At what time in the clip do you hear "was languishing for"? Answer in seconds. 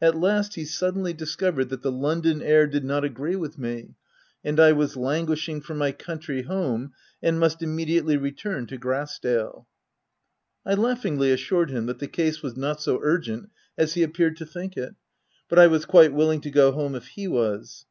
4.72-5.74